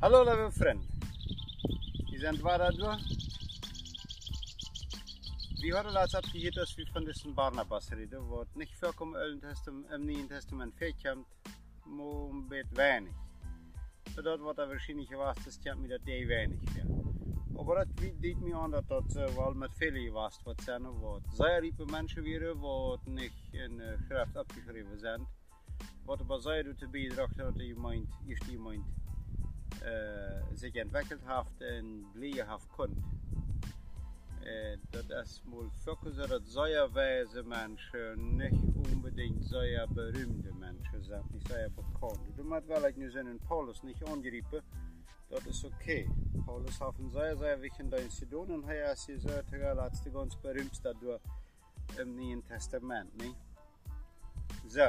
[0.00, 0.84] Hallo lieve vriend.
[2.08, 3.02] Wir sind durch.
[5.60, 10.28] Wir haben laatst abgehört, dass wir von diesem Barnabas reden, wo nicht vorkommen im, Neuen
[10.28, 11.26] Testament vorkommt,
[11.84, 13.14] nur ein bisschen wenig.
[14.14, 16.86] So dort wird er wahrscheinlich was, das kommt mir das die wenig wäre.
[17.58, 21.22] Aber das bietet mir an, dass das äh, wel met vele gewas wat zijn, wat
[21.32, 25.26] zeer riepe mensen weer, wat niet in de schrift abgeschreven zijn.
[26.04, 28.86] Wat aber zeer doet bijdragen dat je meint, eerst je meint,
[29.82, 33.02] uh, sich entwickelt hat hat konnte.
[34.40, 41.34] Uh, das ist mal wirklich so, dass säuerweise Menschen nicht unbedingt sehr berühmte Menschen sind,
[41.34, 42.20] nicht sehr bekannt.
[42.36, 44.62] Du musst vielleicht nur seinen Paulus nicht angreifen,
[45.30, 46.08] das ist okay.
[46.46, 50.34] Paulus hat einen sehr, sehr wichtigen getan und er ist gesagt, er ist die ganz
[50.36, 51.20] berühmteste durch
[52.00, 53.14] im Neuen Testament.
[53.18, 53.36] Nicht?
[54.66, 54.80] So,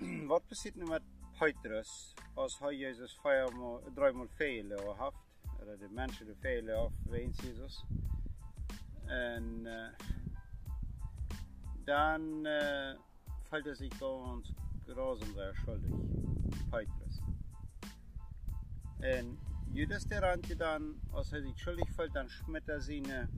[0.28, 1.02] was passiert nun mit
[1.38, 5.16] Petrus, als hij Jezus vijfmaal, driemaal velen haft,
[5.60, 7.84] oder de mensen de velen af weens Jezus.
[9.06, 9.66] En
[11.84, 12.94] dann uh,
[13.48, 14.52] fällt er sich ganz
[14.86, 15.92] grausam sehr schuldig,
[16.70, 17.20] Petrus.
[18.98, 19.38] Und
[19.72, 23.28] Judas der Rante dann, als er sich schuldig fällt, dann schmiert er seine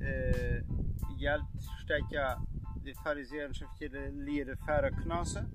[0.00, 0.62] äh,
[1.18, 1.42] Geld,
[2.10, 2.42] ja
[2.84, 5.48] die Pharisäer und Schriftsteller Lehre färre Knasse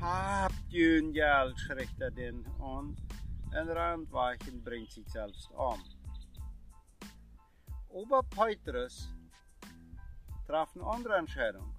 [0.00, 2.96] habt ihr Geld, schreckt er den an.
[3.52, 5.80] En Randweichen bringt sich selbst an.
[7.88, 9.08] Ober Petrus
[10.46, 11.72] traf eine andere Entscheidung.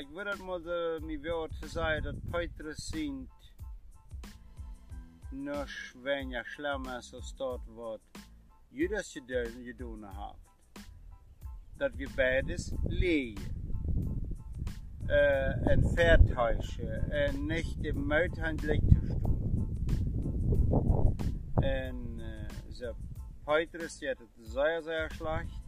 [0.00, 3.28] Ich würde mal mir Worte sagen, dass Petrus sind
[5.30, 5.68] noch
[6.02, 8.00] weniger schlimm als das dort, was
[8.70, 10.36] Judas getan hat.
[11.78, 13.63] Dass wir beides leben
[15.08, 19.66] uh, en vaartuigje en nicht im Muithandelijk te stoelen.
[21.54, 22.94] En uh, so,
[23.44, 25.62] Petrus hat es sehr, sehr schlecht.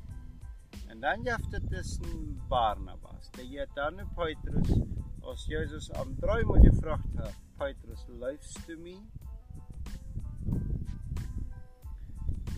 [0.91, 3.31] Und dann gibt es einen Barnabas.
[3.33, 4.81] Der hat dann Petrus,
[5.23, 9.03] als Jesus am dreimal gefragt hat, Petrus, läufst du mir?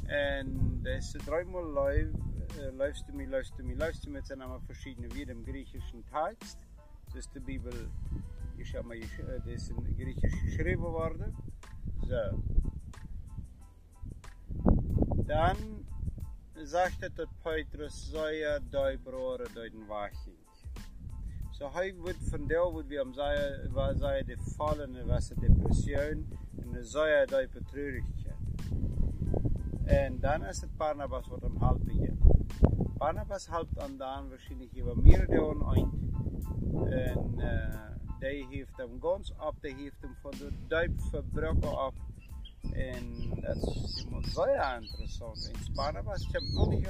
[0.09, 2.15] Und der ist dreimal läuft,
[2.59, 5.45] äh, läufst du mir, läufst du mir, läufst du mir, sind aber verschiedene wie im
[5.45, 6.59] griechischen Text.
[7.09, 7.73] Das ist die Bibel,
[8.59, 11.35] ich habe mal, das ist in Griechisch geschrieben worden.
[12.07, 12.43] So.
[15.27, 15.57] Dann
[16.65, 20.37] sagt er, dass Petrus sei dein Bruder, dein Waching.
[21.53, 26.25] So hij wird von der, wo wir am sagen, war sei die fallende, was Depression,
[26.57, 28.37] und er sei die Betraurigkeit.
[30.11, 32.13] Und dann ist es Barnabas, am Halb geht.
[32.99, 36.09] Barnabas halbt an dan wahrscheinlich über mehrere Jahren ein.
[36.91, 41.95] En uh, die heeft hem ganz op, die heeft hem van de duip verbroken af.
[42.73, 45.51] En dat is iemand zeer interessant.
[45.53, 46.89] In Spanje was het nog niet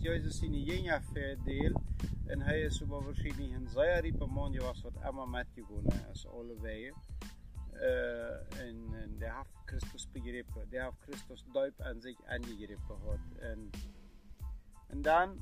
[0.00, 1.80] Jezus in Jenja verdeel.
[2.26, 6.60] En hij is aber wahrscheinlich een zeer riepe man, was wat immer metgegaan is, alle
[6.60, 6.94] wegen.
[7.74, 13.18] Uh, en, en der hat Christus begriffen, der hat Christus duip an sich angegriffen gehad.
[13.40, 13.70] En,
[14.88, 15.40] en dan,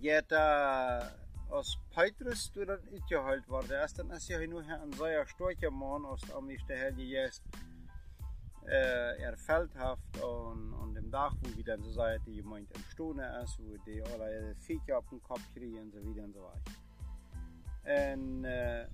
[0.00, 5.26] geht er als Petrus du dann uitgehaald worden is, dan is hij nu een zeer
[5.26, 7.42] sterke man als om is de Heer juist
[8.66, 12.82] äh, erfällt hat und an dem Tag, wo wir dann so sagen, die jemand im
[12.90, 16.42] Stone ist, wo die alle Viecher auf den Kopf kriegen und so weiter und so
[16.42, 16.72] weiter.
[18.04, 18.86] Und äh,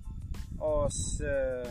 [0.59, 1.67] als äh,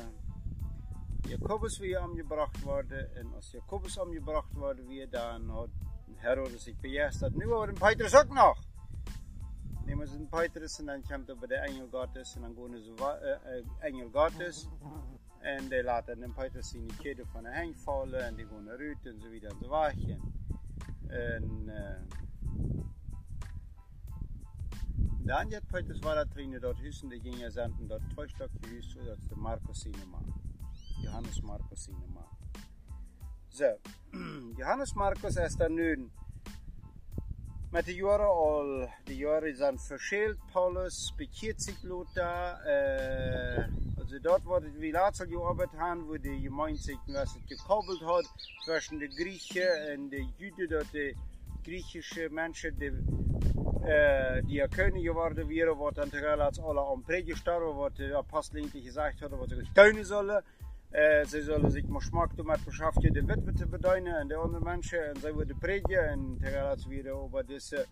[1.28, 5.70] Jakobus wieder angebracht wurde, und als Jakobus angebracht wurde, wie dann hat
[6.16, 8.73] Herodes sich begeistert, nu aber den Petrus auch noch
[10.03, 13.65] ze een Petrus en dan komt er bij de engel Gottes en dan gaan ze
[13.78, 14.69] engel Gottes
[15.41, 18.69] en die laten den Petrus in die kede van de heng vallen en die gaan
[18.69, 19.94] eruit en zo weer en zo weg.
[21.06, 22.00] En uh,
[25.25, 29.05] dan hat Petrus war da drin dort hüssen, die gingen senden dort zwei Stücke Hüsse,
[29.05, 30.20] das ist der Markus Sinema,
[31.02, 32.29] Johannes Markus Sinema.
[33.49, 33.79] So,
[34.58, 36.11] Johannes Markus ist dann nun
[37.75, 40.37] met de jaren al, de jaren zijn verschilt.
[40.53, 42.61] Paulus bekeert sich Lothar.
[42.67, 43.65] Äh,
[43.99, 46.99] also dort, wo wir laatst gearbeitet haben, wo die Gemeinde sich
[47.49, 48.26] gekoppelt hat
[48.65, 51.17] zwischen den Griechen und den Juden, dort die
[51.65, 52.93] griechische Menschen, die,
[53.88, 58.59] äh, die König geworden wären, was dann als alle am Predigt gestorben, was der Apostel
[58.59, 60.43] eigentlich gesagt hat, was sie tun sollen.
[60.94, 64.35] Uh, ze zullen zich maar smaak doen met beschaftje de witwe te beduinen en de
[64.35, 67.87] andere mensen en zij worden predigen en tegelijk weer over deze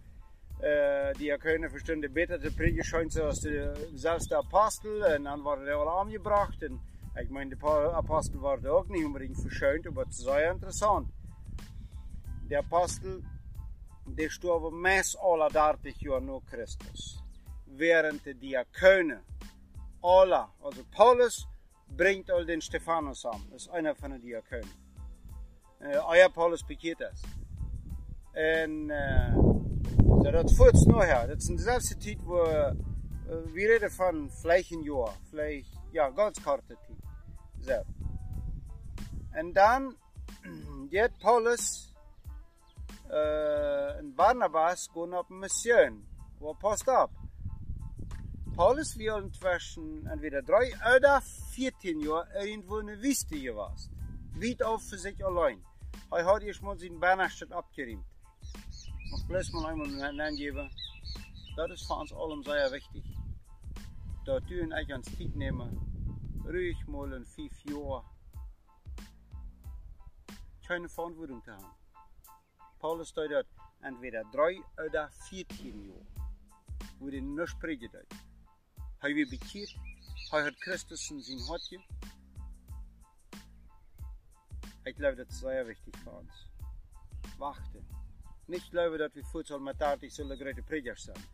[0.61, 5.05] Uh, die kunnen verstonden beter te prediken schijnt zoals de, zelfs de apostel.
[5.05, 6.63] En dan worden die al aangebracht.
[6.63, 6.81] En
[7.15, 11.09] ik meen, de apostel worden ook niet unbedingt verschönt, maar het is zeer interessant.
[12.49, 13.21] De apostel,
[14.05, 17.23] die starven meest alle 30 jaar Christus.
[17.65, 19.23] Während de diakonen,
[20.01, 21.49] alle, also Paulus
[21.97, 23.47] brengt al den Stephanus aan.
[23.51, 24.81] Dat is einer van de diakonen.
[25.81, 27.23] Uh, euer Paulus is.
[28.33, 29.35] En uh,
[30.23, 31.27] so, dat voert nachher.
[31.27, 32.73] Dat is dezelfde tijd wo uh,
[33.27, 36.99] we reden van vielleicht een jaar, vielleicht, ja, ganz korte tijd.
[37.61, 37.83] So.
[39.31, 39.97] En dan
[40.91, 41.93] geht Paulus
[43.11, 46.05] uh, en Barnabas gaan op een mission.
[46.39, 47.11] Wo passt op.
[48.57, 53.91] Paulus wil inzwischen entweder drei oder 14 Jahre irgendwo in der Wüste gewesen.
[54.35, 55.65] Weit auf für sich allein.
[56.11, 58.05] Er hat erst mal seinen Bernachstadt abgeräumt.
[59.17, 60.71] Ich bloß mal einmal angeben.
[61.57, 63.05] Das ist für uns allen sehr wichtig.
[64.27, 66.45] Da tun ich uns Zeit nehmen.
[66.45, 68.05] Ruhig mal in fünf Jahren.
[70.67, 71.75] Keine Verantwortung zu haben.
[72.81, 73.47] Paulus dort
[73.81, 76.07] entweder drei oder 14 Jahre.
[76.99, 78.32] Wo die nicht dort.
[79.03, 79.77] Hij weer bekeerd.
[80.31, 81.81] Hij hat Christus in zijn hartje.
[84.85, 86.49] Ich glaube, das ist sehr wichtig für uns.
[87.39, 87.85] Wachten.
[88.47, 91.25] Nicht glauben, dass wir voedsel met taartig zullen grote predikers zijn.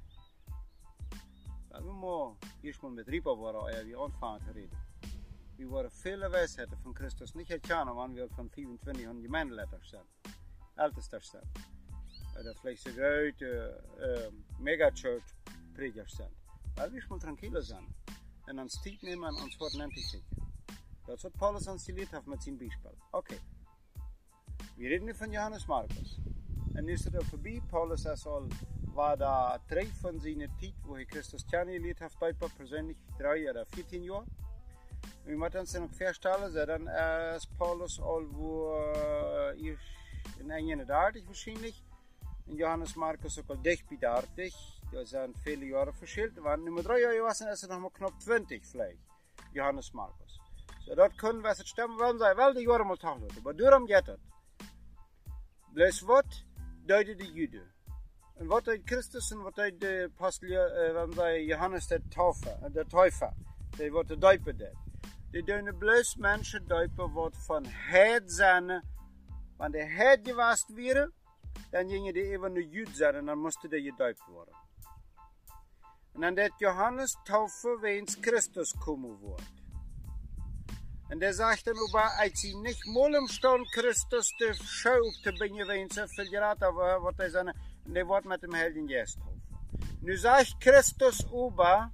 [1.68, 4.78] Weil wir mal erstmal mit Rieper waren, ehe wir anfangen zu reden.
[5.56, 10.08] Wir waren viele Weisheiten von Christus nicht erkennen, wann wir von 25 und Gemeindeleiter sind.
[10.76, 11.44] Ältester sind.
[12.40, 15.34] Oder vielleicht so große äh, Megachurch
[15.74, 16.22] predikers
[17.08, 17.86] mal tranquilo sein.
[18.46, 20.22] Und uns Zeit nehmen und uns Wort entdecken.
[21.06, 22.92] Das hat Paulus uns gelehrt hat mit seinem Beispiel.
[23.12, 23.40] Okay.
[24.76, 26.20] Wir reden von Johannes Markus.
[26.74, 27.60] Und nu is er voorbij.
[27.68, 28.48] Paulus al,
[28.94, 33.66] war da drei von seiner Zeit, wo er Christus kennengelernt hat, bei persönlich drei oder
[33.66, 34.26] 14 Jahre.
[35.24, 36.86] Wir müssen uns noch feststellen, dass dann
[37.36, 39.76] ist Paulus al wo äh,
[40.40, 41.82] in 31 wahrscheinlich.
[42.46, 43.96] Und Johannes Markus auch dicht bei
[44.90, 44.92] 30.
[44.92, 46.42] Das sind viele Jahre verschilt.
[46.42, 48.98] Waren Nummer drei Jahre gewesen, ist noch mal knapp 20 vielleicht.
[49.52, 50.40] Johannes Markus.
[50.84, 53.28] So, dat kunnen we het stemmen wel zijn, wel de jaren moet houden.
[53.42, 54.20] Maar daarom gaat het.
[55.72, 56.44] Bloos wat
[56.86, 57.72] duiden de Juden.
[58.36, 62.86] En wat uit Christus en wat uit de apostel, uh, zei Johannes de Taufer, de
[62.86, 63.32] Täufer,
[63.76, 64.76] die wat de duipen deed.
[65.30, 68.84] Die doen bloos mensen duipen wat van het zijn,
[69.56, 71.12] wanneer de het gewast wäre,
[71.70, 74.54] dann gingen die even naar Jud zijn en dan moesten die gedeupt worden.
[76.18, 79.52] En dan deed Johannes Taufer, weens Christus komen wordt.
[81.08, 84.34] En der sagt dann aber, als nicht mal im Stand Christus
[84.64, 87.48] Schau auf te brengen, wenn viel geraten haben, wat hij zijn,
[87.84, 89.32] en der wordt mit dem Helden Gesthof.
[90.00, 91.92] Nu sagt Christus aber,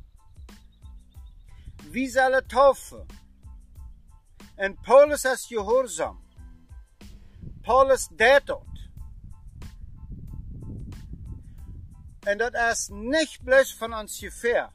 [1.91, 3.07] wie soll er taufen?
[4.57, 6.19] En Paulus ist gehorsam.
[7.63, 8.74] Paulus deed dat.
[12.25, 14.71] En dat is niet bloos van ons geveer.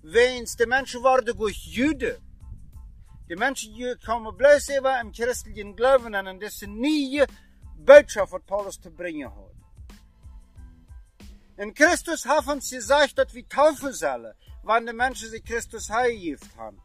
[0.00, 2.24] Wens de mensen worden durch Juden.
[3.26, 7.24] Die Menschen die komen bloos even im christlichen Glauben an und das ist nie
[7.76, 9.54] Botschaft, was Paulus zu bringen hat.
[11.56, 16.56] In Christus hat uns gesagt, dass wir taufen sollen, wann die Menschen sich Christus heimgift
[16.56, 16.80] haben.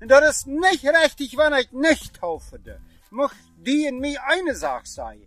[0.00, 2.60] Und das ist nicht richtig, wenn ich nicht taufe.
[3.10, 5.26] Muss die in mir eine Sache sein.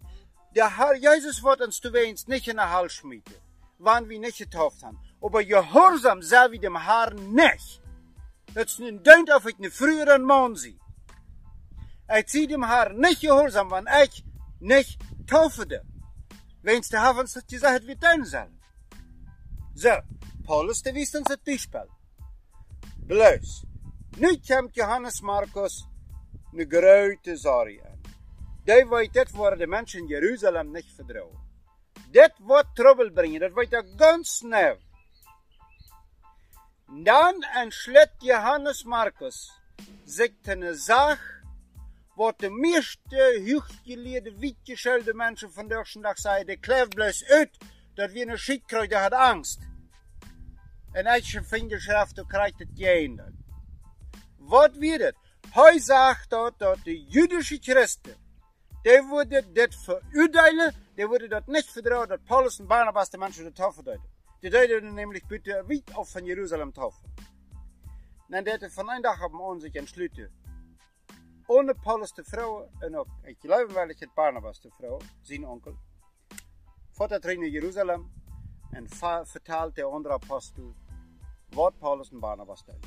[0.58, 3.36] Der Herr Jesus wird uns zu wenigstens nicht in der Hals schmieden,
[3.78, 5.00] wann wir nicht getauft haben.
[5.22, 7.82] Aber Gehorsam soll wir dem Herrn nicht.
[8.56, 10.80] Dat is een duint of ik een vroeger man zie.
[12.08, 14.24] Ik zie dem haar niet gehoorzaam, want ik
[14.60, 15.84] niet taufde.
[16.62, 18.50] Wens de havens dat je zegt wie tuin zal.
[19.76, 20.02] Zo,
[20.44, 21.90] Paulus de wist ons het dichtspel.
[23.08, 23.64] Bluis.
[24.18, 25.88] Nu komt Johannes Markus
[26.52, 27.97] een grote zarie aan.
[28.68, 31.40] Die weet dit voor de mensen in Jeruzalem niet vertrouwen.
[32.12, 34.78] Dit wordt trouble brengen, dat weet ik ganz snel.
[37.04, 39.52] Dan entschlägt Johannes Markus
[40.06, 41.44] sich eine Sache,
[42.16, 47.58] wo de meeste hochgeleerde, wietgeschelde mensen van deze dag zeiden, de kleef bloos uit,
[47.94, 49.60] dat we een schiet krijgen, had angst.
[50.92, 53.36] En als je vingerschrift, dan krijgt het geändert.
[54.38, 55.16] Wat wird het?
[55.50, 58.27] Hij sagt dat, dat de jüdische Christen,
[58.88, 63.44] die worden dit veroordelen, die worden dat niet vertrouwen, dat Paulus en Barnabas de mensen
[63.44, 64.10] de tafel deuten.
[64.40, 67.14] Die deuten nämlich bitte weit auf von Jerusalem taufen.
[68.30, 70.30] Dann deuten von einem Tag haben wir sich entschlossen,
[71.48, 75.46] ohne Paulus de Frau, en ook, ik geloof wel dat het Barnabas de Frau, zijn
[75.48, 75.76] onkel,
[76.92, 78.12] Fort er terug naar Jeruzalem
[78.72, 80.76] en va- vertelt de andere apostel
[81.50, 82.86] wat Paulus en Barnabas deed.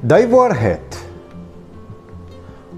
[0.00, 1.08] Waarheid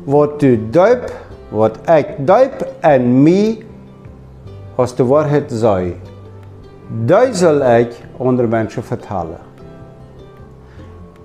[0.05, 1.13] wat du duip,
[1.49, 3.65] wat ik duip en mij
[4.75, 6.01] als de waarheid zei,
[7.05, 9.39] die zal ik andere mensen vertellen.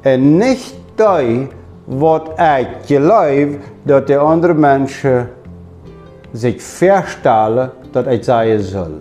[0.02, 1.48] En niet die
[1.86, 5.30] wat ik geloof dat de andere mensen
[6.32, 8.92] zich verstellen dat ik zeggen zal.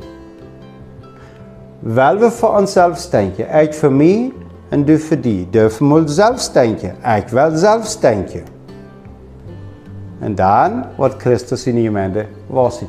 [1.78, 4.32] Wel we voor onszelf denken, ik voor mij
[4.68, 5.50] en du voor die.
[5.50, 8.42] Dürfen we zelf denken, ik wil zelf denken.
[10.18, 12.88] En dan wordt Christus in je gemeente wassen.